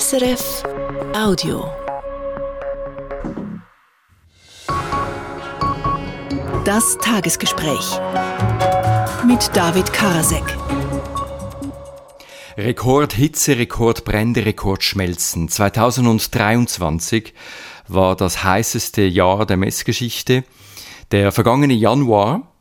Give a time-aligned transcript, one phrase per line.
[0.00, 0.62] SRF
[1.14, 1.70] Audio.
[6.64, 8.00] Das Tagesgespräch
[9.26, 10.44] mit David Karasek.
[12.56, 15.50] Rekordhitze, Rekordbrände, Rekordschmelzen.
[15.50, 17.34] 2023
[17.86, 20.44] war das heißeste Jahr der Messgeschichte.
[21.10, 22.51] Der vergangene Januar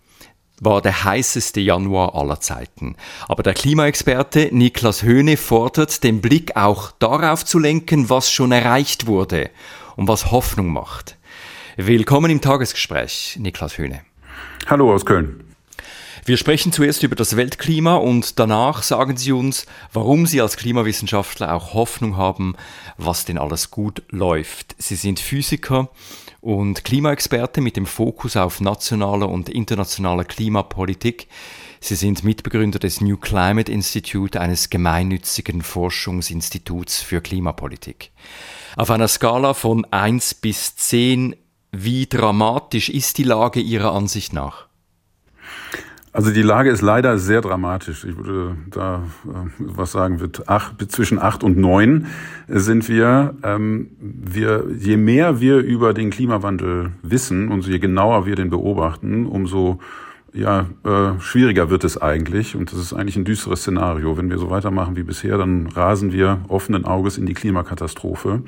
[0.62, 2.96] war der heißeste Januar aller Zeiten.
[3.28, 9.08] Aber der Klimaexperte Niklas Höhne fordert, den Blick auch darauf zu lenken, was schon erreicht
[9.08, 9.50] wurde
[9.98, 11.18] und was Hoffnung macht.
[11.78, 14.02] Willkommen im Tagesgespräch, Niklas Höhne.
[14.68, 15.51] Hallo aus Köln.
[16.24, 21.52] Wir sprechen zuerst über das Weltklima und danach sagen Sie uns, warum Sie als Klimawissenschaftler
[21.52, 22.56] auch Hoffnung haben,
[22.98, 24.76] was denn alles gut läuft.
[24.78, 25.90] Sie sind Physiker
[26.40, 31.28] und Klimaexperte mit dem Fokus auf nationaler und internationaler Klimapolitik.
[31.80, 38.12] Sie sind Mitbegründer des New Climate Institute, eines gemeinnützigen Forschungsinstituts für Klimapolitik.
[38.76, 41.36] Auf einer Skala von 1 bis 10,
[41.72, 44.68] wie dramatisch ist die Lage Ihrer Ansicht nach?
[46.14, 48.04] Also die Lage ist leider sehr dramatisch.
[48.04, 52.08] Ich würde da äh, was sagen, wird acht, zwischen acht und neun
[52.48, 53.36] sind wir.
[53.44, 54.66] Ähm, wir.
[54.78, 59.80] Je mehr wir über den Klimawandel wissen und je genauer wir den beobachten, umso
[60.34, 62.56] ja, äh, schwieriger wird es eigentlich.
[62.56, 64.18] Und das ist eigentlich ein düsteres Szenario.
[64.18, 68.44] Wenn wir so weitermachen wie bisher, dann rasen wir offenen Auges in die Klimakatastrophe.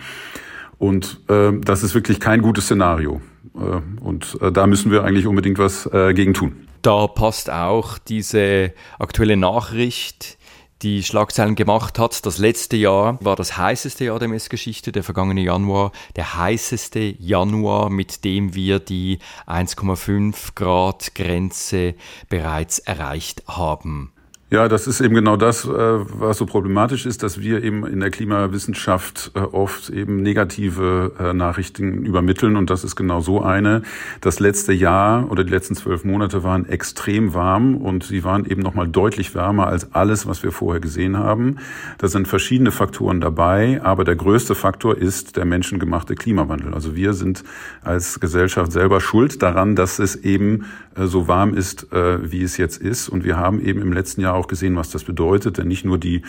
[0.79, 3.21] Und äh, das ist wirklich kein gutes Szenario.
[3.55, 6.67] Äh, und äh, da müssen wir eigentlich unbedingt was äh, gegen tun.
[6.83, 10.37] Da passt auch diese aktuelle Nachricht,
[10.81, 12.25] die Schlagzeilen gemacht hat.
[12.25, 17.89] Das letzte Jahr war das heißeste Jahr der Messgeschichte, der vergangene Januar, der heißeste Januar,
[17.89, 21.95] mit dem wir die 1,5 Grad Grenze
[22.27, 24.12] bereits erreicht haben.
[24.53, 27.99] Ja, das ist eben genau das, äh, was so problematisch ist, dass wir eben in
[27.99, 32.55] der Klimawissenschaft äh, oft eben negative äh, Nachrichten übermitteln.
[32.55, 33.81] Und das ist genau so eine.
[34.21, 38.61] Das letzte Jahr oder die letzten zwölf Monate waren extrem warm und sie waren eben
[38.61, 41.55] nochmal deutlich wärmer als alles, was wir vorher gesehen haben.
[41.97, 46.75] Da sind verschiedene Faktoren dabei, aber der größte Faktor ist der menschengemachte Klimawandel.
[46.75, 47.43] Also wir sind
[47.81, 53.09] als Gesellschaft selber schuld daran, dass es eben so warm ist, wie es jetzt ist.
[53.09, 55.97] Und wir haben eben im letzten Jahr auch gesehen, was das bedeutet, denn nicht nur
[55.97, 56.21] die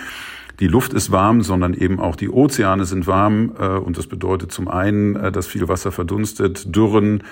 [0.61, 3.53] die Luft ist warm, sondern eben auch die Ozeane sind warm.
[3.59, 7.25] Äh, und das bedeutet zum einen, äh, dass viel Wasser verdunstet, Dürren,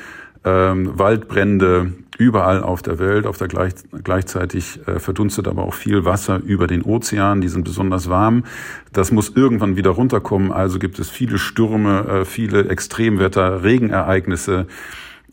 [0.44, 3.26] ähm, Waldbrände überall auf der Welt.
[3.26, 7.40] Auf der gleich, gleichzeitig äh, verdunstet aber auch viel Wasser über den Ozean.
[7.40, 8.44] Die sind besonders warm.
[8.92, 10.50] Das muss irgendwann wieder runterkommen.
[10.50, 14.66] Also gibt es viele Stürme, viele Extremwetter, Regenereignisse.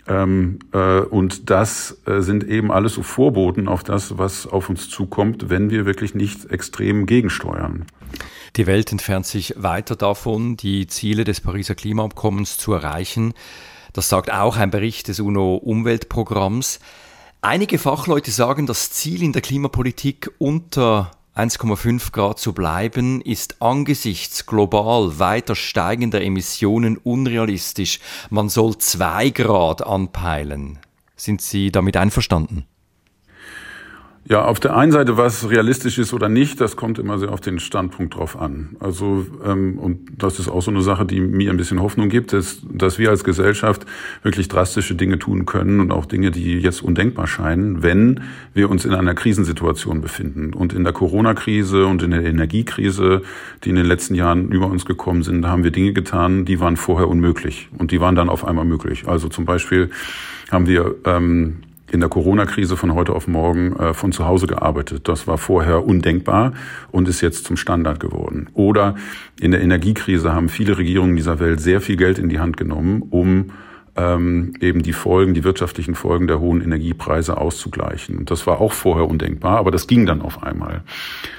[0.09, 4.89] Ähm, äh, und das äh, sind eben alles so Vorboten auf das, was auf uns
[4.89, 7.85] zukommt, wenn wir wirklich nicht extrem gegensteuern.
[8.55, 13.33] Die Welt entfernt sich weiter davon, die Ziele des Pariser Klimaabkommens zu erreichen.
[13.93, 16.79] Das sagt auch ein Bericht des UNO-Umweltprogramms.
[17.41, 24.45] Einige Fachleute sagen, das Ziel in der Klimapolitik unter 1,5 Grad zu bleiben, ist angesichts
[24.45, 27.99] global weiter steigender Emissionen unrealistisch.
[28.29, 30.79] Man soll 2 Grad anpeilen.
[31.15, 32.65] Sind Sie damit einverstanden?
[34.25, 37.41] Ja, auf der einen Seite, was realistisch ist oder nicht, das kommt immer sehr auf
[37.41, 38.75] den Standpunkt drauf an.
[38.79, 42.33] Also, ähm, und das ist auch so eine Sache, die mir ein bisschen Hoffnung gibt,
[42.33, 43.87] ist, dass wir als Gesellschaft
[44.21, 48.19] wirklich drastische Dinge tun können und auch Dinge, die jetzt undenkbar scheinen, wenn
[48.53, 50.53] wir uns in einer Krisensituation befinden.
[50.53, 53.23] Und in der Corona-Krise und in der Energiekrise,
[53.63, 56.77] die in den letzten Jahren über uns gekommen sind, haben wir Dinge getan, die waren
[56.77, 57.69] vorher unmöglich.
[57.77, 59.07] Und die waren dann auf einmal möglich.
[59.07, 59.89] Also zum Beispiel
[60.51, 65.07] haben wir ähm, in der Corona-Krise von heute auf morgen äh, von zu Hause gearbeitet.
[65.07, 66.53] Das war vorher undenkbar
[66.91, 68.47] und ist jetzt zum Standard geworden.
[68.53, 68.95] Oder
[69.39, 73.03] in der Energiekrise haben viele Regierungen dieser Welt sehr viel Geld in die Hand genommen,
[73.09, 73.51] um
[73.99, 78.25] ähm, eben die Folgen, die wirtschaftlichen Folgen der hohen Energiepreise auszugleichen.
[78.25, 80.83] Das war auch vorher undenkbar, aber das ging dann auf einmal.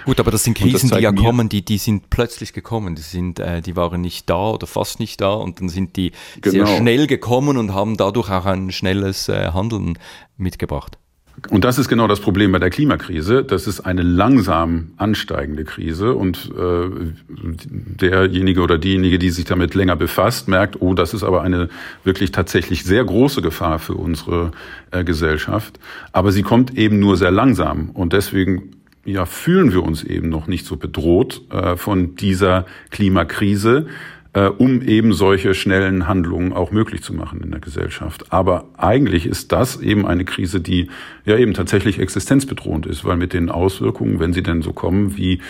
[0.04, 2.94] Gut, aber das sind Krisen, das die ja kommen, die, die sind plötzlich gekommen.
[2.94, 6.12] Die sind, äh, die waren nicht da oder fast nicht da und dann sind die
[6.40, 6.66] genau.
[6.66, 9.98] sehr schnell gekommen und haben dadurch auch ein schnelles äh, Handeln
[10.36, 10.98] mitgebracht.
[11.48, 13.42] Und das ist genau das Problem bei der Klimakrise.
[13.44, 16.88] Das ist eine langsam ansteigende Krise und äh,
[17.28, 21.68] derjenige oder diejenige, die sich damit länger befasst, merkt, oh, das ist aber eine
[22.04, 24.52] wirklich tatsächlich sehr große Gefahr für unsere
[24.90, 25.80] äh, Gesellschaft.
[26.12, 28.72] Aber sie kommt eben nur sehr langsam und deswegen
[29.04, 33.86] ja, fühlen wir uns eben noch nicht so bedroht äh, von dieser Klimakrise
[34.32, 38.32] äh, um eben solche schnellen Handlungen auch möglich zu machen in der Gesellschaft.
[38.32, 40.88] Aber eigentlich ist das eben eine Krise, die
[41.24, 45.40] ja eben tatsächlich existenzbedrohend ist, weil mit den Auswirkungen, wenn sie denn so kommen, wie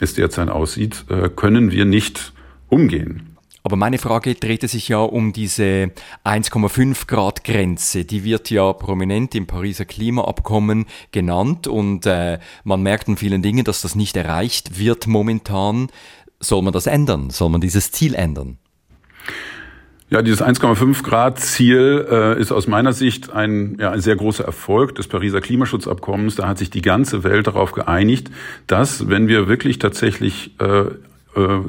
[0.00, 2.32] es derzeit aussieht, äh, können wir nicht
[2.68, 3.36] umgehen.
[3.66, 5.90] Aber meine Frage drehte sich ja um diese
[6.22, 8.04] 1,5 Grad Grenze.
[8.04, 13.64] Die wird ja prominent im Pariser Klimaabkommen genannt und äh, man merkt an vielen Dingen,
[13.64, 15.88] dass das nicht erreicht wird momentan.
[16.46, 17.30] Soll man das ändern?
[17.30, 18.58] Soll man dieses Ziel ändern?
[20.08, 24.44] Ja, dieses 1,5 Grad Ziel äh, ist aus meiner Sicht ein, ja, ein sehr großer
[24.44, 26.36] Erfolg des Pariser Klimaschutzabkommens.
[26.36, 28.30] Da hat sich die ganze Welt darauf geeinigt,
[28.68, 30.84] dass wenn wir wirklich tatsächlich äh,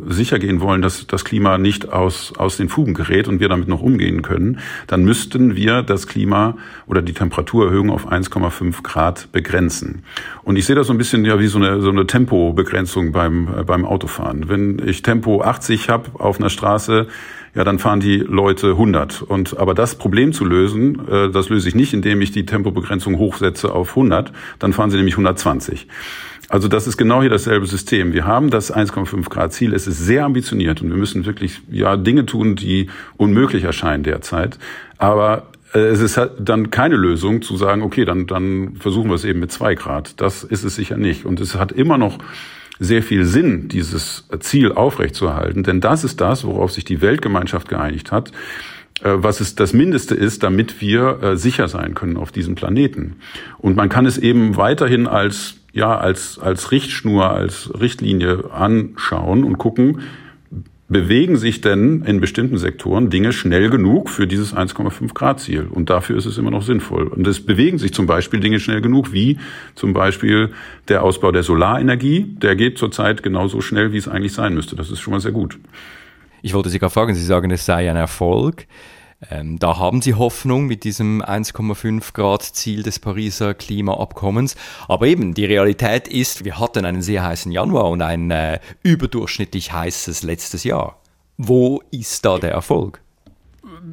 [0.08, 3.68] sicher gehen wollen, dass das Klima nicht aus, aus den Fugen gerät und wir damit
[3.68, 6.56] noch umgehen können, dann müssten wir das Klima
[6.86, 10.04] oder die Temperaturerhöhung auf 1,5 Grad begrenzen.
[10.44, 13.48] Und ich sehe das so ein bisschen ja wie so eine, so eine Tempobegrenzung beim,
[13.60, 14.50] äh, beim Autofahren.
[14.50, 17.08] Wenn ich Tempo 80 habe auf einer Straße,
[17.58, 19.24] ja, dann fahren die Leute 100.
[19.24, 23.18] Und aber das Problem zu lösen, äh, das löse ich nicht, indem ich die Tempobegrenzung
[23.18, 24.32] hochsetze auf 100.
[24.60, 25.88] Dann fahren sie nämlich 120.
[26.50, 28.14] Also das ist genau hier dasselbe System.
[28.14, 29.74] Wir haben das 1,5 Grad Ziel.
[29.74, 34.58] Es ist sehr ambitioniert und wir müssen wirklich ja Dinge tun, die unmöglich erscheinen derzeit.
[34.98, 39.16] Aber äh, es ist halt dann keine Lösung zu sagen, okay, dann, dann versuchen wir
[39.16, 40.22] es eben mit zwei Grad.
[40.22, 41.26] Das ist es sicher nicht.
[41.26, 42.20] Und es hat immer noch
[42.80, 45.64] sehr viel Sinn, dieses Ziel aufrechtzuerhalten.
[45.64, 48.32] Denn das ist das, worauf sich die Weltgemeinschaft geeinigt hat
[49.02, 53.18] äh, was es das Mindeste ist, damit wir äh, sicher sein können auf diesem Planeten.
[53.58, 59.58] Und man kann es eben weiterhin als ja als, als Richtschnur, als Richtlinie anschauen und
[59.58, 60.02] gucken,
[60.90, 65.68] bewegen sich denn in bestimmten Sektoren Dinge schnell genug für dieses 1,5 Grad Ziel?
[65.70, 67.08] Und dafür ist es immer noch sinnvoll.
[67.08, 69.38] Und es bewegen sich zum Beispiel Dinge schnell genug, wie
[69.76, 70.52] zum Beispiel
[70.88, 72.36] der Ausbau der Solarenergie.
[72.42, 74.76] Der geht zurzeit genauso schnell, wie es eigentlich sein müsste.
[74.76, 75.60] Das ist schon mal sehr gut.
[76.42, 78.66] Ich wollte Sie gerade fragen, Sie sagen, es sei ein Erfolg.
[79.32, 84.56] Ähm, da haben sie Hoffnung mit diesem 1,5 Grad Ziel des Pariser Klimaabkommens.
[84.88, 89.74] Aber eben, die Realität ist, wir hatten einen sehr heißen Januar und ein äh, überdurchschnittlich
[89.74, 91.02] heißes letztes Jahr.
[91.38, 93.02] Wo ist da der Erfolg?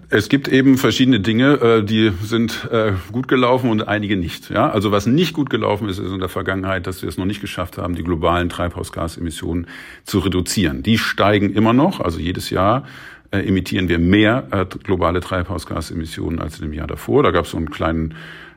[0.09, 4.51] Es gibt eben verschiedene Dinge, äh, die sind äh, gut gelaufen und einige nicht.
[4.51, 7.25] Ja, also was nicht gut gelaufen ist, ist in der Vergangenheit, dass wir es noch
[7.25, 9.67] nicht geschafft haben, die globalen Treibhausgasemissionen
[10.05, 10.83] zu reduzieren.
[10.83, 12.85] Die steigen immer noch, also jedes Jahr
[13.35, 17.23] äh, emittieren wir mehr äh, globale Treibhausgasemissionen als dem Jahr davor.
[17.23, 18.15] Da gab es so einen kleinen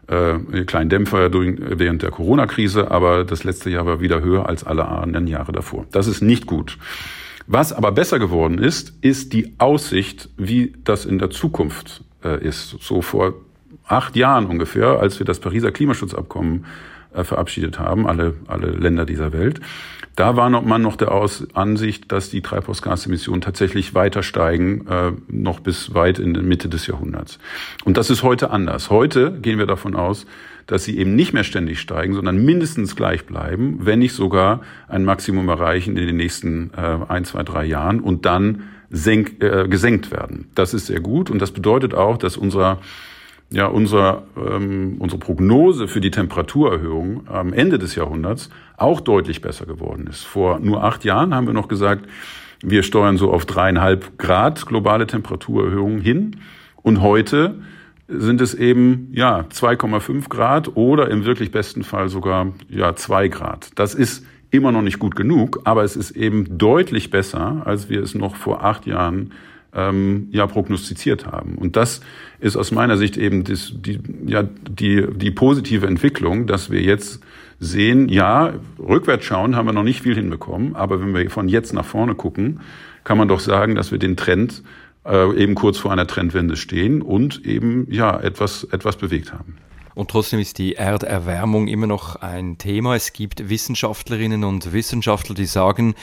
[0.07, 4.87] äh, kleinen Dämpfer während der Corona-Krise, aber das letzte Jahr war wieder höher als alle
[4.87, 5.85] anderen Jahre davor.
[5.91, 6.77] Das ist nicht gut.
[7.45, 12.77] Was aber besser geworden ist, ist die Aussicht, wie das in der Zukunft äh, ist.
[12.81, 13.33] So vor
[13.85, 16.65] acht Jahren ungefähr, als wir das Pariser Klimaschutzabkommen
[17.13, 19.59] äh, verabschiedet haben, alle, alle Länder dieser Welt.
[20.15, 25.59] Da war man noch der Aus Ansicht, dass die Treibhausgasemissionen tatsächlich weiter steigen, äh, noch
[25.59, 27.37] bis weit in die Mitte des Jahrhunderts.
[27.85, 28.89] Und das ist heute anders.
[28.89, 30.25] Heute gehen wir davon aus,
[30.65, 35.05] dass sie eben nicht mehr ständig steigen, sondern mindestens gleich bleiben, wenn nicht sogar ein
[35.05, 40.11] Maximum erreichen in den nächsten äh, ein, zwei, drei Jahren und dann senk, äh, gesenkt
[40.11, 40.49] werden.
[40.55, 42.79] Das ist sehr gut und das bedeutet auch, dass unser
[43.49, 49.65] ja, unser, ähm, unsere Prognose für die Temperaturerhöhung am Ende des Jahrhunderts auch deutlich besser
[49.65, 50.23] geworden ist.
[50.23, 52.07] Vor nur acht Jahren haben wir noch gesagt,
[52.61, 56.37] wir steuern so auf dreieinhalb Grad globale Temperaturerhöhung hin.
[56.81, 57.55] Und heute
[58.07, 63.71] sind es eben ja 2,5 Grad oder im wirklich besten Fall sogar ja zwei Grad.
[63.75, 68.01] Das ist immer noch nicht gut genug, aber es ist eben deutlich besser, als wir
[68.01, 69.31] es noch vor acht Jahren
[69.77, 71.55] ähm, ja prognostiziert haben.
[71.55, 72.01] Und das
[72.39, 77.21] ist aus meiner Sicht eben das, die, ja, die, die positive Entwicklung, dass wir jetzt
[77.59, 81.73] sehen, ja, rückwärts schauen haben wir noch nicht viel hinbekommen, aber wenn wir von jetzt
[81.73, 82.59] nach vorne gucken,
[83.03, 84.63] kann man doch sagen, dass wir den Trend
[85.05, 89.57] äh, eben kurz vor einer Trendwende stehen und eben ja etwas, etwas bewegt haben.
[89.95, 92.95] Und trotzdem ist die Erderwärmung immer noch ein Thema.
[92.95, 95.95] Es gibt Wissenschaftlerinnen und Wissenschaftler, die sagen,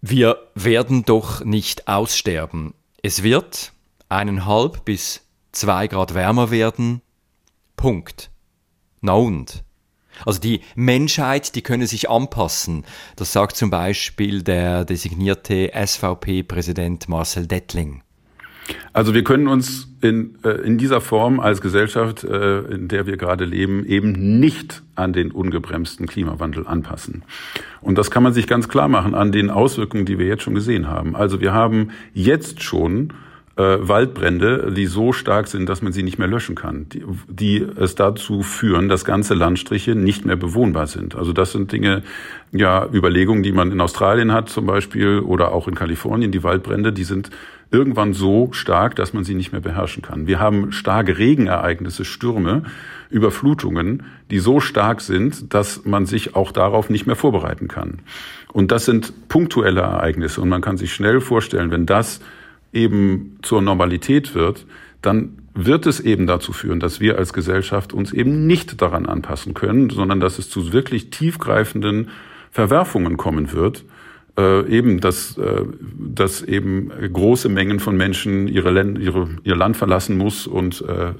[0.00, 2.74] wir werden doch nicht aussterben.
[3.02, 3.72] Es wird
[4.08, 7.02] eineinhalb bis zwei Grad wärmer werden.
[7.76, 8.30] Punkt.
[9.00, 9.64] Na und?
[10.26, 12.84] Also die Menschheit, die könne sich anpassen.
[13.16, 18.02] Das sagt zum Beispiel der designierte SVP-Präsident Marcel Dettling.
[18.92, 23.16] Also wir können uns in, äh, in dieser Form als Gesellschaft, äh, in der wir
[23.16, 27.22] gerade leben, eben nicht an den ungebremsten Klimawandel anpassen.
[27.80, 30.54] Und das kann man sich ganz klar machen an den Auswirkungen, die wir jetzt schon
[30.54, 31.16] gesehen haben.
[31.16, 33.12] Also wir haben jetzt schon
[33.56, 37.66] äh, Waldbrände, die so stark sind, dass man sie nicht mehr löschen kann, die, die
[37.76, 41.14] es dazu führen, dass ganze Landstriche nicht mehr bewohnbar sind.
[41.14, 42.02] Also das sind Dinge,
[42.52, 46.92] ja, Überlegungen, die man in Australien hat zum Beispiel oder auch in Kalifornien, die Waldbrände,
[46.92, 47.30] die sind
[47.70, 50.26] irgendwann so stark, dass man sie nicht mehr beherrschen kann.
[50.26, 52.64] Wir haben starke Regenereignisse, Stürme,
[53.10, 58.00] Überflutungen, die so stark sind, dass man sich auch darauf nicht mehr vorbereiten kann.
[58.52, 62.20] Und das sind punktuelle Ereignisse und man kann sich schnell vorstellen, wenn das
[62.72, 64.66] eben zur Normalität wird,
[65.02, 69.54] dann wird es eben dazu führen, dass wir als Gesellschaft uns eben nicht daran anpassen
[69.54, 72.08] können, sondern dass es zu wirklich tiefgreifenden
[72.50, 73.84] Verwerfungen kommen wird,
[74.38, 75.64] äh, eben, dass, äh,
[75.98, 81.12] dass eben große Mengen von Menschen ihre, Länd ihre ihr Land verlassen muss und äh,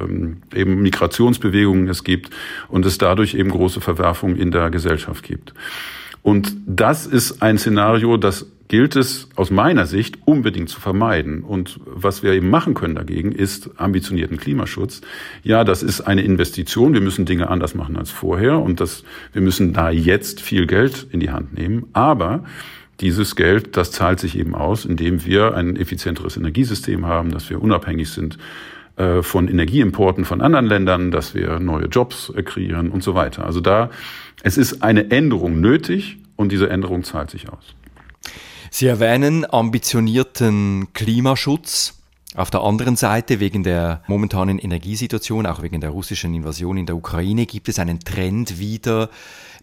[0.00, 2.30] ähm, eben Migrationsbewegungen es gibt
[2.68, 5.54] und es dadurch eben große Verwerfungen in der Gesellschaft gibt.
[6.22, 11.42] Und das ist ein Szenario, das gilt es aus meiner Sicht unbedingt zu vermeiden.
[11.42, 15.00] Und was wir eben machen können dagegen, ist ambitionierten Klimaschutz.
[15.42, 16.94] Ja, das ist eine Investition.
[16.94, 21.08] Wir müssen Dinge anders machen als vorher und das, wir müssen da jetzt viel Geld
[21.10, 21.88] in die Hand nehmen.
[21.94, 22.44] Aber
[23.00, 27.60] dieses Geld, das zahlt sich eben aus, indem wir ein effizienteres Energiesystem haben, dass wir
[27.60, 28.38] unabhängig sind
[28.94, 33.46] äh, von Energieimporten von anderen Ländern, dass wir neue Jobs äh, kreieren und so weiter.
[33.46, 33.90] Also da,
[34.44, 37.74] es ist eine Änderung nötig und diese Änderung zahlt sich aus.
[38.70, 41.94] Sie erwähnen ambitionierten Klimaschutz.
[42.36, 46.94] Auf der anderen Seite, wegen der momentanen Energiesituation, auch wegen der russischen Invasion in der
[46.94, 49.10] Ukraine, gibt es einen Trend wieder,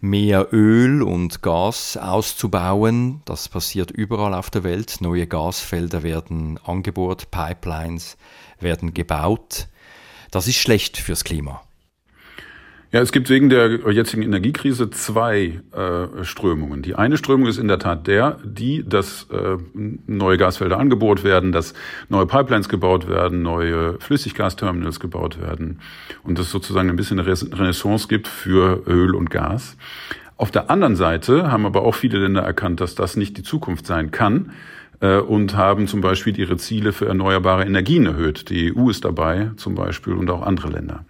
[0.02, 3.22] mehr Öl und Gas auszubauen.
[3.24, 4.98] Das passiert überall auf der Welt.
[5.00, 8.18] Neue Gasfelder werden angebohrt, Pipelines
[8.60, 9.68] werden gebaut.
[10.30, 11.62] Das ist schlecht fürs Klima.
[12.90, 16.80] Ja, es gibt wegen der jetzigen Energiekrise zwei äh, Strömungen.
[16.80, 21.52] Die eine Strömung ist in der Tat der, die, dass äh, neue Gasfelder angebohrt werden,
[21.52, 21.74] dass
[22.08, 25.80] neue Pipelines gebaut werden, neue Flüssiggasterminals gebaut werden
[26.22, 29.76] und es sozusagen ein bisschen eine Renaissance gibt für Öl und Gas.
[30.38, 33.84] Auf der anderen Seite haben aber auch viele Länder erkannt, dass das nicht die Zukunft
[33.84, 34.52] sein kann
[35.00, 38.48] äh, und haben zum Beispiel ihre Ziele für erneuerbare Energien erhöht.
[38.48, 41.04] Die EU ist dabei zum Beispiel und auch andere Länder.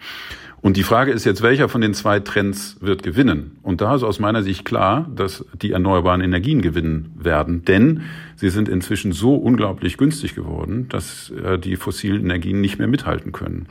[0.60, 3.58] Und die Frage ist jetzt, welcher von den zwei Trends wird gewinnen?
[3.62, 8.02] Und da ist aus meiner Sicht klar, dass die erneuerbaren Energien gewinnen werden, denn
[8.34, 13.30] sie sind inzwischen so unglaublich günstig geworden, dass äh, die fossilen Energien nicht mehr mithalten
[13.30, 13.66] können.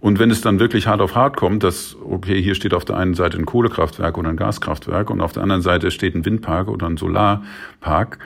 [0.00, 2.96] Und wenn es dann wirklich hart auf hart kommt, dass, okay, hier steht auf der
[2.96, 6.68] einen Seite ein Kohlekraftwerk oder ein Gaskraftwerk und auf der anderen Seite steht ein Windpark
[6.68, 8.18] oder ein Solarpark,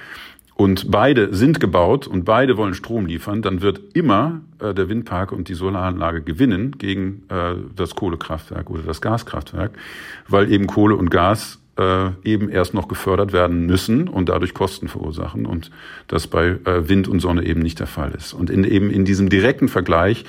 [0.57, 5.33] und beide sind gebaut und beide wollen Strom liefern, dann wird immer äh, der Windpark
[5.33, 9.73] und die Solaranlage gewinnen gegen äh, das Kohlekraftwerk oder das Gaskraftwerk,
[10.29, 14.87] weil eben Kohle und Gas äh, eben erst noch gefördert werden müssen und dadurch Kosten
[14.87, 15.73] verursachen und
[16.07, 18.33] das bei äh, Wind und Sonne eben nicht der Fall ist.
[18.33, 20.25] Und in, eben in diesem direkten Vergleich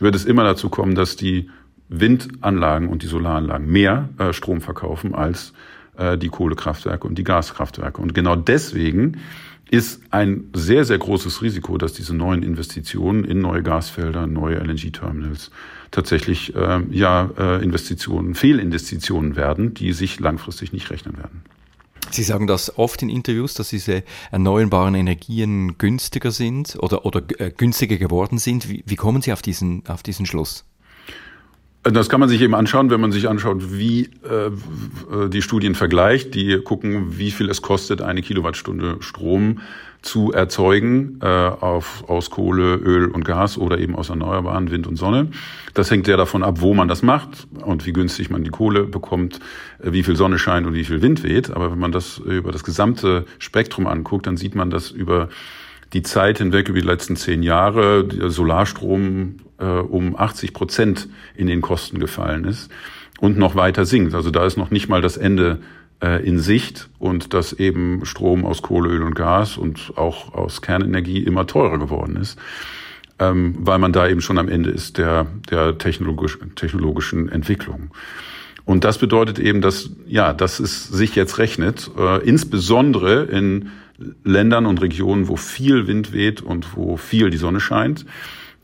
[0.00, 1.50] wird es immer dazu kommen, dass die
[1.88, 5.52] Windanlagen und die Solaranlagen mehr äh, Strom verkaufen als
[5.96, 8.02] äh, die Kohlekraftwerke und die Gaskraftwerke.
[8.02, 9.18] Und genau deswegen
[9.70, 15.50] ist ein sehr, sehr großes Risiko, dass diese neuen Investitionen in neue Gasfelder, neue LNG-Terminals
[15.90, 21.42] tatsächlich äh, ja Investitionen, Fehlinvestitionen werden, die sich langfristig nicht rechnen werden.
[22.10, 27.50] Sie sagen das oft in Interviews, dass diese erneuerbaren Energien günstiger sind oder, oder äh,
[27.50, 28.68] günstiger geworden sind.
[28.68, 30.64] Wie, wie kommen Sie auf diesen, auf diesen Schluss?
[31.92, 36.34] Das kann man sich eben anschauen, wenn man sich anschaut, wie äh, die Studien vergleicht.
[36.34, 39.60] Die gucken, wie viel es kostet, eine Kilowattstunde Strom
[40.02, 44.96] zu erzeugen äh, auf, aus Kohle, Öl und Gas oder eben aus Erneuerbaren, Wind und
[44.96, 45.28] Sonne.
[45.74, 48.84] Das hängt ja davon ab, wo man das macht und wie günstig man die Kohle
[48.84, 49.40] bekommt,
[49.82, 51.50] äh, wie viel Sonne scheint und wie viel Wind weht.
[51.50, 55.28] Aber wenn man das über das gesamte Spektrum anguckt, dann sieht man, dass über
[55.92, 61.46] die Zeit hinweg über die letzten zehn Jahre der Solarstrom äh, um 80 Prozent in
[61.46, 62.70] den Kosten gefallen ist
[63.20, 64.14] und noch weiter sinkt.
[64.14, 65.58] Also da ist noch nicht mal das Ende
[66.02, 70.62] äh, in Sicht und dass eben Strom aus Kohle, Öl und Gas und auch aus
[70.62, 72.38] Kernenergie immer teurer geworden ist,
[73.18, 77.90] ähm, weil man da eben schon am Ende ist der, der technologisch, technologischen Entwicklung.
[78.64, 83.70] Und das bedeutet eben, dass, ja, dass es sich jetzt rechnet, äh, insbesondere in
[84.24, 88.04] Ländern und Regionen, wo viel Wind weht und wo viel die Sonne scheint.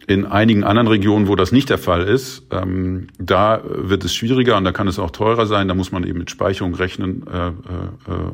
[0.06, 4.56] In einigen anderen Regionen, wo das nicht der Fall ist, ähm, da wird es schwieriger
[4.56, 5.68] und da kann es auch teurer sein.
[5.68, 7.52] Da muss man eben mit Speicherung rechnen, äh, äh,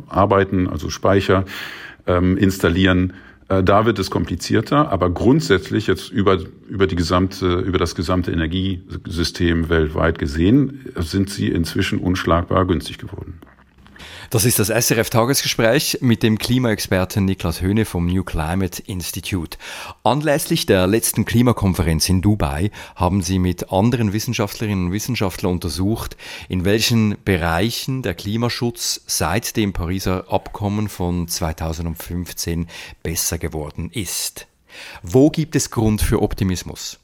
[0.08, 1.44] arbeiten, also Speicher
[2.06, 3.12] ähm, installieren.
[3.48, 8.32] Äh, da wird es komplizierter, aber grundsätzlich jetzt über, über die gesamte, über das gesamte
[8.32, 13.40] Energiesystem weltweit gesehen, sind sie inzwischen unschlagbar günstig geworden.
[14.30, 19.58] Das ist das SRF-Tagesgespräch mit dem Klimaexperten Niklas Höhne vom New Climate Institute.
[20.04, 26.16] Anlässlich der letzten Klimakonferenz in Dubai haben Sie mit anderen Wissenschaftlerinnen und Wissenschaftlern untersucht,
[26.48, 32.68] in welchen Bereichen der Klimaschutz seit dem Pariser Abkommen von 2015
[33.02, 34.46] besser geworden ist.
[35.02, 37.00] Wo gibt es Grund für Optimismus?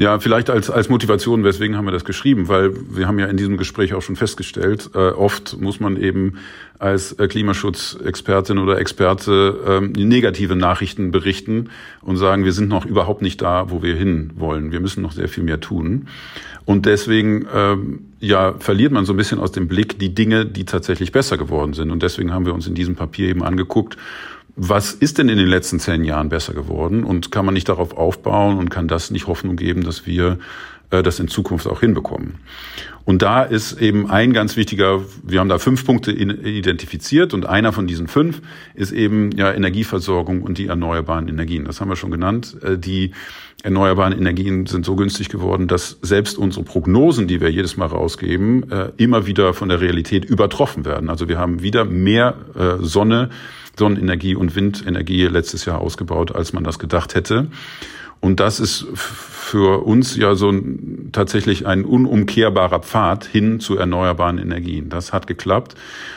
[0.00, 2.46] Ja, vielleicht als, als Motivation, weswegen haben wir das geschrieben?
[2.46, 6.38] Weil wir haben ja in diesem Gespräch auch schon festgestellt, äh, oft muss man eben
[6.78, 13.22] als äh, Klimaschutzexpertin oder Experte ähm, negative Nachrichten berichten und sagen, wir sind noch überhaupt
[13.22, 14.70] nicht da, wo wir hin wollen.
[14.70, 16.06] Wir müssen noch sehr viel mehr tun.
[16.64, 20.64] Und deswegen ähm, ja, verliert man so ein bisschen aus dem Blick die Dinge, die
[20.64, 21.90] tatsächlich besser geworden sind.
[21.90, 23.96] Und deswegen haben wir uns in diesem Papier eben angeguckt,
[24.60, 27.96] was ist denn in den letzten zehn Jahren besser geworden und kann man nicht darauf
[27.96, 30.38] aufbauen und kann das nicht Hoffnung geben, dass wir
[30.90, 32.40] äh, das in Zukunft auch hinbekommen.
[33.08, 37.72] Und da ist eben ein ganz wichtiger, wir haben da fünf Punkte identifiziert und einer
[37.72, 38.42] von diesen fünf
[38.74, 41.64] ist eben ja Energieversorgung und die erneuerbaren Energien.
[41.64, 42.58] Das haben wir schon genannt.
[42.62, 43.12] Äh, die
[43.62, 48.70] erneuerbaren Energien sind so günstig geworden, dass selbst unsere Prognosen, die wir jedes Mal rausgeben,
[48.70, 51.08] äh, immer wieder von der Realität übertroffen werden.
[51.08, 52.34] Also wir haben wieder mehr
[52.80, 53.30] Sonne
[53.78, 57.46] Sonnenenergie und Windenergie letztes Jahr ausgebaut, als man das gedacht hätte.
[58.20, 64.38] Und das ist für uns ja so ein, tatsächlich ein unumkehrbarer Pfad hin zu erneuerbaren
[64.38, 64.88] Energien.
[64.88, 65.74] Das hat geklappt.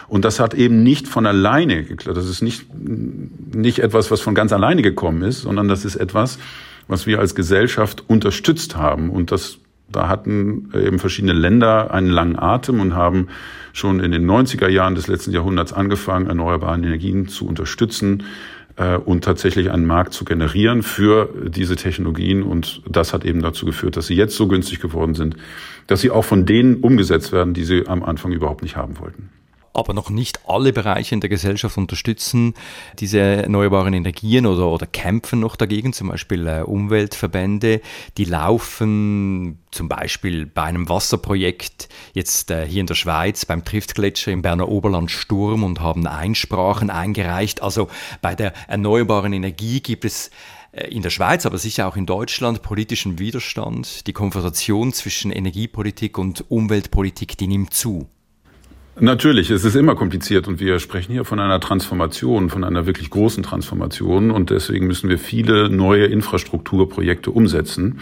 [0.07, 2.17] Und das hat eben nicht von alleine geklappt.
[2.17, 6.39] Das ist nicht, nicht etwas, was von ganz alleine gekommen ist, sondern das ist etwas,
[6.87, 9.11] was wir als Gesellschaft unterstützt haben.
[9.11, 13.27] Und das, da hatten eben verschiedene Länder einen langen Atem und haben
[13.73, 18.23] schon in den 90er Jahren des letzten Jahrhunderts angefangen, erneuerbare Energien zu unterstützen
[18.77, 22.43] äh, und tatsächlich einen Markt zu generieren für diese Technologien.
[22.43, 25.35] Und das hat eben dazu geführt, dass sie jetzt so günstig geworden sind,
[25.87, 29.29] dass sie auch von denen umgesetzt werden, die sie am Anfang überhaupt nicht haben wollten
[29.73, 32.53] aber noch nicht alle Bereiche in der Gesellschaft unterstützen
[32.99, 37.81] diese erneuerbaren Energien oder, oder kämpfen noch dagegen, zum Beispiel äh, Umweltverbände,
[38.17, 44.31] die laufen zum Beispiel bei einem Wasserprojekt jetzt äh, hier in der Schweiz beim Triftgletscher
[44.31, 47.61] im Berner Oberland Sturm und haben Einsprachen eingereicht.
[47.61, 47.89] Also
[48.21, 50.31] bei der erneuerbaren Energie gibt es
[50.71, 54.07] äh, in der Schweiz, aber sicher auch in Deutschland politischen Widerstand.
[54.07, 58.09] Die Konfrontation zwischen Energiepolitik und Umweltpolitik, die nimmt zu.
[58.99, 63.09] Natürlich, es ist immer kompliziert und wir sprechen hier von einer Transformation, von einer wirklich
[63.09, 67.99] großen Transformation und deswegen müssen wir viele neue Infrastrukturprojekte umsetzen.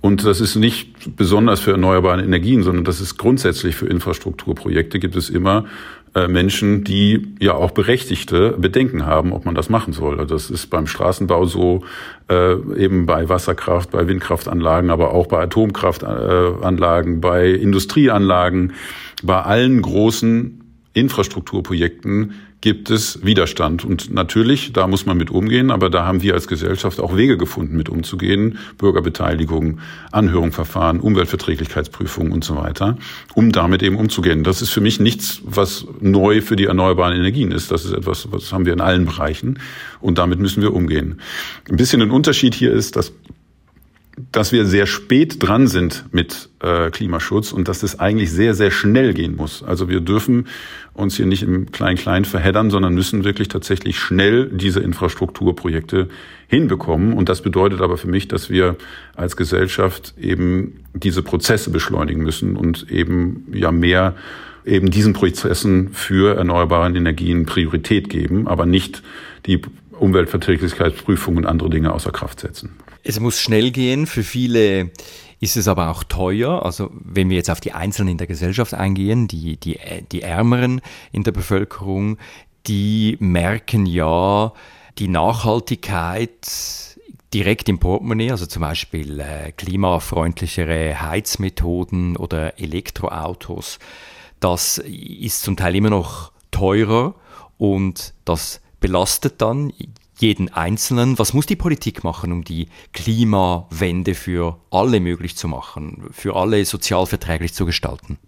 [0.00, 5.16] Und das ist nicht besonders für erneuerbare Energien, sondern das ist grundsätzlich für Infrastrukturprojekte gibt
[5.16, 5.64] es immer
[6.14, 10.20] Menschen, die ja auch berechtigte Bedenken haben, ob man das machen soll.
[10.20, 11.84] Also das ist beim Straßenbau so,
[12.28, 18.74] äh, eben bei Wasserkraft, bei Windkraftanlagen, aber auch bei Atomkraftanlagen, bei Industrieanlagen.
[19.22, 20.60] Bei allen großen
[20.92, 23.84] Infrastrukturprojekten gibt es Widerstand.
[23.84, 27.36] Und natürlich, da muss man mit umgehen, aber da haben wir als Gesellschaft auch Wege
[27.36, 28.58] gefunden, mit umzugehen.
[28.78, 29.80] Bürgerbeteiligung,
[30.12, 32.96] Anhörungsverfahren, Umweltverträglichkeitsprüfung und so weiter,
[33.34, 34.44] um damit eben umzugehen.
[34.44, 37.72] Das ist für mich nichts, was neu für die erneuerbaren Energien ist.
[37.72, 39.58] Das ist etwas, was haben wir in allen Bereichen
[40.00, 41.20] und damit müssen wir umgehen.
[41.68, 43.12] Ein bisschen ein Unterschied hier ist, dass
[44.30, 48.70] dass wir sehr spät dran sind mit äh, Klimaschutz und dass es eigentlich sehr, sehr
[48.70, 49.62] schnell gehen muss.
[49.62, 50.46] Also wir dürfen
[50.94, 56.08] uns hier nicht im Klein-Klein verheddern, sondern müssen wirklich tatsächlich schnell diese Infrastrukturprojekte
[56.46, 57.14] hinbekommen.
[57.14, 58.76] Und das bedeutet aber für mich, dass wir
[59.16, 64.14] als Gesellschaft eben diese Prozesse beschleunigen müssen und eben ja mehr
[64.64, 69.02] eben diesen Prozessen für erneuerbare Energien Priorität geben, aber nicht
[69.46, 69.60] die
[69.92, 72.70] Umweltverträglichkeitsprüfung und andere Dinge außer Kraft setzen.
[73.02, 74.06] Es muss schnell gehen.
[74.06, 74.90] Für viele
[75.40, 76.64] ist es aber auch teuer.
[76.64, 79.78] Also wenn wir jetzt auf die Einzelnen in der Gesellschaft eingehen, die, die,
[80.12, 82.18] die Ärmeren in der Bevölkerung,
[82.66, 84.52] die merken ja
[84.98, 86.30] die Nachhaltigkeit
[87.34, 93.78] direkt im Portemonnaie, also zum Beispiel äh, klimafreundlichere Heizmethoden oder Elektroautos.
[94.38, 97.14] Das ist zum Teil immer noch teurer
[97.58, 99.72] und das belastet dann
[100.22, 101.18] jeden Einzelnen.
[101.18, 106.64] Was muss die Politik machen, um die Klimawende für alle möglich zu machen, für alle
[106.64, 108.18] sozial verträglich zu gestalten?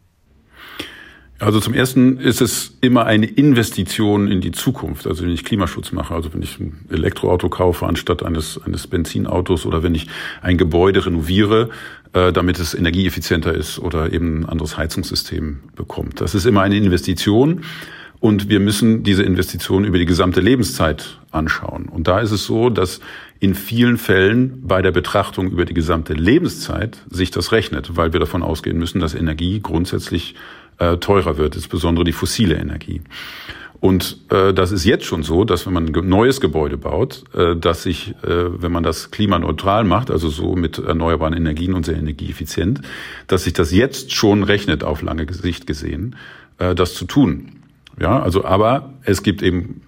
[1.40, 5.06] Also zum ersten ist es immer eine Investition in die Zukunft.
[5.06, 9.66] Also wenn ich Klimaschutz mache, also wenn ich ein Elektroauto kaufe anstatt eines, eines Benzinautos
[9.66, 10.06] oder wenn ich
[10.42, 11.70] ein Gebäude renoviere,
[12.12, 16.20] äh, damit es energieeffizienter ist oder eben ein anderes Heizungssystem bekommt.
[16.20, 17.62] Das ist immer eine Investition.
[18.24, 21.90] Und wir müssen diese Investitionen über die gesamte Lebenszeit anschauen.
[21.90, 23.00] Und da ist es so, dass
[23.38, 28.20] in vielen Fällen bei der Betrachtung über die gesamte Lebenszeit sich das rechnet, weil wir
[28.20, 30.36] davon ausgehen müssen, dass Energie grundsätzlich
[30.78, 33.02] äh, teurer wird, insbesondere die fossile Energie.
[33.78, 37.54] Und äh, das ist jetzt schon so, dass wenn man ein neues Gebäude baut, äh,
[37.54, 41.98] dass sich, äh, wenn man das klimaneutral macht, also so mit erneuerbaren Energien und sehr
[41.98, 42.80] energieeffizient,
[43.26, 46.16] dass sich das jetzt schon rechnet auf lange Sicht gesehen,
[46.56, 47.60] äh, das zu tun.
[48.00, 49.82] Ja, also aber es gibt eben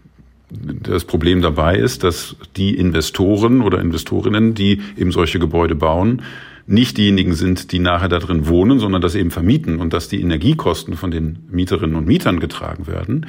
[0.50, 6.22] das Problem dabei ist, dass die Investoren oder Investorinnen, die eben solche Gebäude bauen,
[6.68, 10.20] nicht diejenigen sind, die nachher da drin wohnen, sondern das eben vermieten und dass die
[10.20, 13.26] Energiekosten von den Mieterinnen und Mietern getragen werden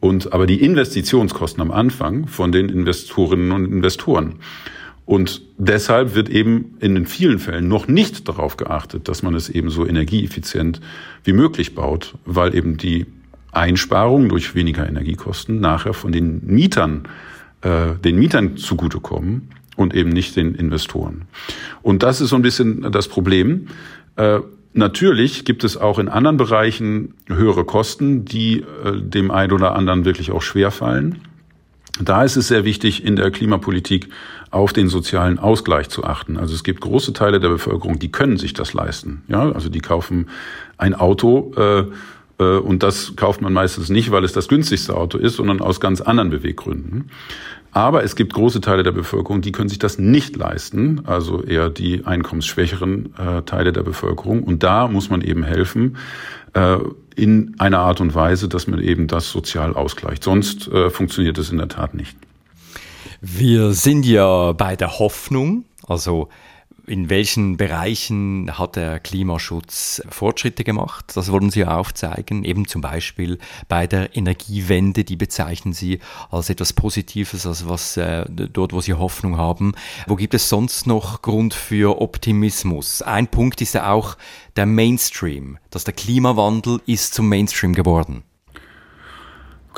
[0.00, 4.36] und aber die Investitionskosten am Anfang von den Investorinnen und Investoren.
[5.04, 9.48] Und deshalb wird eben in den vielen Fällen noch nicht darauf geachtet, dass man es
[9.48, 10.80] eben so energieeffizient
[11.24, 13.06] wie möglich baut, weil eben die
[13.52, 17.04] Einsparungen durch weniger Energiekosten nachher von den Mietern,
[17.62, 21.22] äh, den Mietern zugutekommen und eben nicht den Investoren.
[21.82, 23.68] Und das ist so ein bisschen das Problem.
[24.16, 24.40] Äh,
[24.74, 30.04] natürlich gibt es auch in anderen Bereichen höhere Kosten, die äh, dem einen oder anderen
[30.04, 31.20] wirklich auch schwerfallen.
[32.00, 34.08] Da ist es sehr wichtig, in der Klimapolitik
[34.50, 36.36] auf den sozialen Ausgleich zu achten.
[36.36, 39.22] Also es gibt große Teile der Bevölkerung, die können sich das leisten.
[39.28, 40.28] Ja, also die kaufen
[40.76, 41.84] ein Auto, äh,
[42.38, 46.00] und das kauft man meistens nicht, weil es das günstigste Auto ist, sondern aus ganz
[46.00, 47.10] anderen Beweggründen.
[47.72, 51.68] Aber es gibt große Teile der Bevölkerung, die können sich das nicht leisten, also eher
[51.68, 54.42] die einkommensschwächeren äh, Teile der Bevölkerung.
[54.42, 55.96] Und da muss man eben helfen
[56.54, 56.78] äh,
[57.14, 60.24] in einer Art und Weise, dass man eben das sozial ausgleicht.
[60.24, 62.16] Sonst äh, funktioniert es in der Tat nicht.
[63.20, 66.28] Wir sind ja bei der Hoffnung, also
[66.88, 71.12] in welchen Bereichen hat der Klimaschutz Fortschritte gemacht?
[71.14, 72.44] Das wollen Sie aufzeigen.
[72.44, 78.24] Eben zum Beispiel bei der Energiewende, die bezeichnen Sie als etwas Positives, als was äh,
[78.28, 79.72] dort, wo Sie Hoffnung haben.
[80.06, 83.02] Wo gibt es sonst noch Grund für Optimismus?
[83.02, 84.16] Ein Punkt ist ja auch
[84.56, 88.24] der Mainstream, dass der Klimawandel ist zum Mainstream geworden.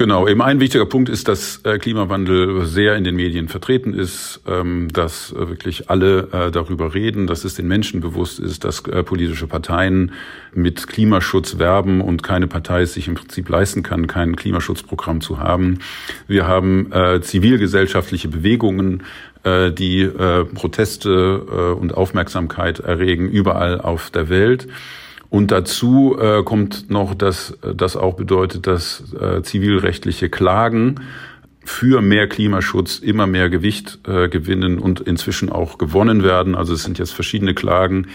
[0.01, 4.41] Genau, eben ein wichtiger Punkt ist, dass äh, Klimawandel sehr in den Medien vertreten ist,
[4.49, 8.83] ähm, dass äh, wirklich alle äh, darüber reden, dass es den Menschen bewusst ist, dass
[8.83, 10.13] politische Parteien
[10.55, 15.39] mit Klimaschutz werben und keine Partei es sich im Prinzip leisten kann, kein Klimaschutzprogramm zu
[15.39, 15.81] haben.
[16.27, 19.03] Wir haben zivilgesellschaftliche Bewegungen,
[19.45, 20.11] die
[20.55, 21.41] Proteste
[21.75, 24.67] und Aufmerksamkeit erregen überall auf der Welt.
[25.31, 30.97] Und dazu äh, kommt noch, dass das auch bedeutet, dass äh, zivilrechtliche Klagen
[31.65, 36.57] für mehr Klimaschutz immer mehr Gewicht äh, gewinnen und inzwischen auch gewonnen werden.
[36.57, 38.09] Also es sind jetzt verschiedene Klagen,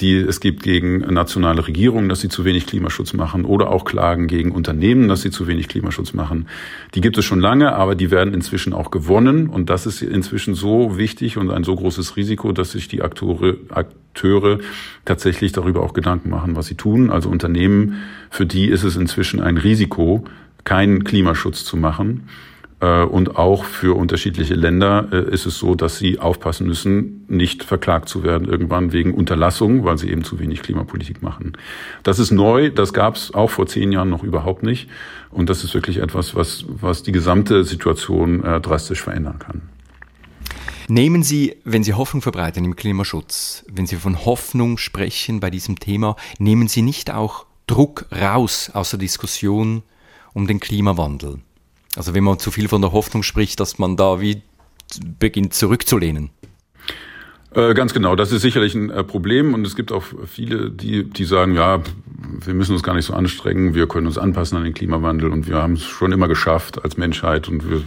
[0.00, 4.26] die es gibt gegen nationale Regierungen, dass sie zu wenig Klimaschutz machen oder auch Klagen
[4.26, 6.46] gegen Unternehmen, dass sie zu wenig Klimaschutz machen.
[6.94, 10.54] Die gibt es schon lange, aber die werden inzwischen auch gewonnen und das ist inzwischen
[10.54, 14.58] so wichtig und ein so großes Risiko, dass sich die Akteure, Akteure
[15.04, 17.10] tatsächlich darüber auch Gedanken machen, was sie tun.
[17.10, 20.24] Also Unternehmen, für die ist es inzwischen ein Risiko,
[20.64, 22.28] keinen Klimaschutz zu machen.
[22.80, 27.64] Äh, und auch für unterschiedliche Länder äh, ist es so, dass sie aufpassen müssen, nicht
[27.64, 31.54] verklagt zu werden irgendwann wegen Unterlassung, weil sie eben zu wenig Klimapolitik machen.
[32.04, 34.88] Das ist neu, das gab es auch vor zehn Jahren noch überhaupt nicht.
[35.30, 39.62] Und das ist wirklich etwas, was, was die gesamte Situation äh, drastisch verändern kann.
[40.90, 45.78] Nehmen Sie, wenn Sie Hoffnung verbreiten im Klimaschutz, wenn Sie von Hoffnung sprechen bei diesem
[45.78, 49.82] Thema, nehmen Sie nicht auch Druck raus aus der Diskussion
[50.32, 51.40] um den Klimawandel?
[51.98, 54.42] Also wenn man zu viel von der Hoffnung spricht, dass man da wie
[55.18, 56.30] beginnt zurückzulehnen.
[57.52, 61.02] Äh, ganz genau, das ist sicherlich ein äh, Problem und es gibt auch viele, die,
[61.10, 61.80] die sagen, ja,
[62.44, 65.48] wir müssen uns gar nicht so anstrengen, wir können uns anpassen an den Klimawandel und
[65.48, 67.82] wir haben es schon immer geschafft als Menschheit und wir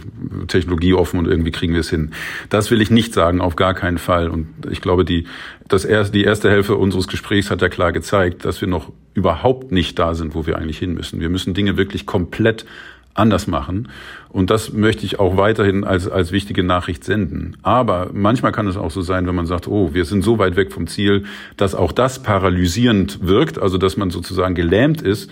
[0.46, 2.10] technologieoffen und irgendwie kriegen wir es hin.
[2.50, 4.28] Das will ich nicht sagen, auf gar keinen Fall.
[4.28, 5.26] Und ich glaube, die,
[5.68, 9.72] das erste, die erste Hälfte unseres Gesprächs hat ja klar gezeigt, dass wir noch überhaupt
[9.72, 11.20] nicht da sind, wo wir eigentlich hin müssen.
[11.20, 12.66] Wir müssen Dinge wirklich komplett
[13.14, 13.88] anders machen.
[14.28, 17.56] Und das möchte ich auch weiterhin als, als wichtige Nachricht senden.
[17.62, 20.56] Aber manchmal kann es auch so sein, wenn man sagt, oh, wir sind so weit
[20.56, 21.24] weg vom Ziel,
[21.56, 25.30] dass auch das paralysierend wirkt, also dass man sozusagen gelähmt ist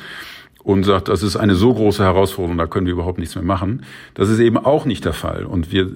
[0.62, 3.84] und sagt, das ist eine so große Herausforderung, da können wir überhaupt nichts mehr machen.
[4.14, 5.44] Das ist eben auch nicht der Fall.
[5.44, 5.90] Und wir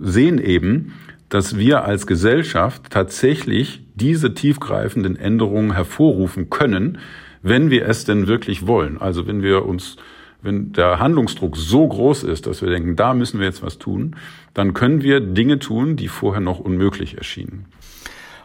[0.00, 0.94] sehen eben,
[1.28, 6.98] dass wir als Gesellschaft tatsächlich diese tiefgreifenden Änderungen hervorrufen können,
[7.42, 8.98] wenn wir es denn wirklich wollen.
[8.98, 9.96] Also wenn wir uns
[10.42, 14.16] wenn der Handlungsdruck so groß ist, dass wir denken, da müssen wir jetzt was tun,
[14.54, 17.66] dann können wir Dinge tun, die vorher noch unmöglich erschienen.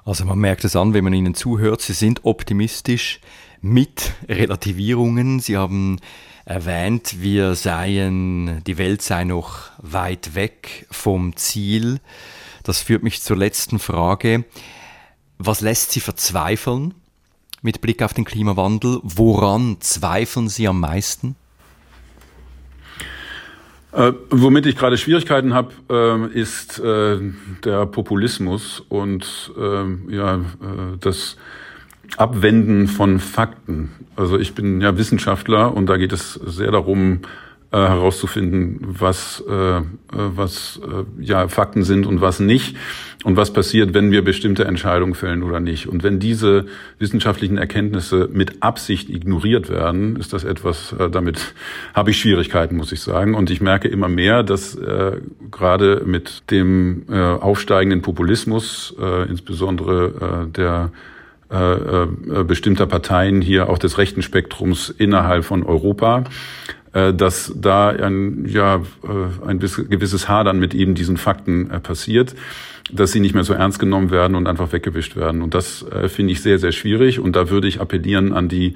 [0.03, 3.19] Also man merkt es an, wenn man Ihnen zuhört, Sie sind optimistisch
[3.61, 5.39] mit Relativierungen.
[5.39, 5.97] Sie haben
[6.45, 11.99] erwähnt, wir seien, die Welt sei noch weit weg vom Ziel.
[12.63, 14.45] Das führt mich zur letzten Frage.
[15.39, 16.93] Was lässt Sie verzweifeln?
[17.65, 18.99] mit Blick auf den Klimawandel.
[19.03, 21.35] Woran zweifeln Sie am meisten?
[23.95, 27.17] Äh, womit ich gerade Schwierigkeiten habe, äh, ist äh,
[27.63, 31.37] der Populismus und ähm, ja, äh, das
[32.17, 33.91] Abwenden von Fakten.
[34.17, 37.21] Also ich bin ja Wissenschaftler und da geht es sehr darum,
[37.75, 42.77] äh, herauszufinden, was, äh, was äh, ja Fakten sind und was nicht
[43.25, 45.87] und was passiert, wenn wir bestimmte Entscheidungen fällen oder nicht.
[45.87, 46.67] Und wenn diese
[46.99, 51.53] wissenschaftlichen Erkenntnisse mit Absicht ignoriert werden, ist das etwas, äh, damit
[51.93, 53.35] habe ich Schwierigkeiten, muss ich sagen.
[53.35, 55.19] Und ich merke immer mehr, dass äh,
[55.51, 60.91] gerade mit dem äh, aufsteigenden Populismus, äh, insbesondere äh, der
[61.51, 62.07] äh, äh,
[62.43, 66.23] bestimmter Parteien hier auch des rechten Spektrums innerhalb von Europa,
[66.84, 72.35] äh, dass da ein, ja, äh, ein gewisses Hadern mit eben diesen Fakten äh, passiert,
[72.91, 75.41] dass sie nicht mehr so ernst genommen werden und einfach weggewischt werden.
[75.41, 77.19] Und das finde ich sehr, sehr schwierig.
[77.19, 78.75] Und da würde ich appellieren an die,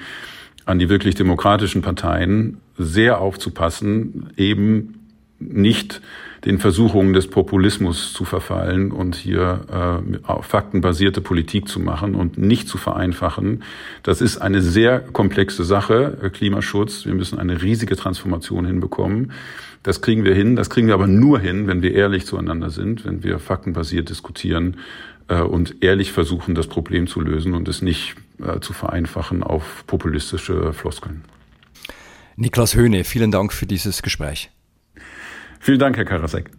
[0.65, 4.95] an die wirklich demokratischen Parteien, sehr aufzupassen, eben
[5.37, 6.01] nicht
[6.45, 12.67] den Versuchungen des Populismus zu verfallen und hier äh, faktenbasierte Politik zu machen und nicht
[12.67, 13.63] zu vereinfachen.
[14.03, 17.05] Das ist eine sehr komplexe Sache, äh, Klimaschutz.
[17.05, 19.31] Wir müssen eine riesige Transformation hinbekommen.
[19.83, 20.55] Das kriegen wir hin.
[20.55, 24.77] Das kriegen wir aber nur hin, wenn wir ehrlich zueinander sind, wenn wir faktenbasiert diskutieren
[25.27, 29.83] äh, und ehrlich versuchen, das Problem zu lösen und es nicht äh, zu vereinfachen auf
[29.87, 31.23] populistische Floskeln.
[32.35, 34.49] Niklas Höhne, vielen Dank für dieses Gespräch.
[35.59, 36.49] Vielen Dank, Herr Karasek.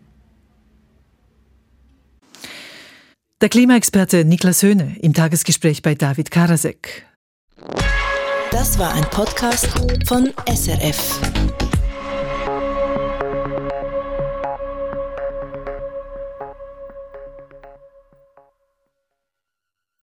[3.41, 7.07] Der Klimaexperte Niklas Höhne im Tagesgespräch bei David Karasek.
[8.51, 9.69] Das war ein Podcast
[10.07, 11.70] von SRF.